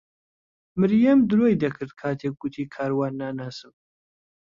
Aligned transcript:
مریەم 0.79 1.19
درۆی 1.29 1.59
دەکرد 1.63 1.91
کاتێک 2.01 2.33
گوتی 2.41 2.69
کاروان 2.75 3.13
ناناسم. 3.21 3.73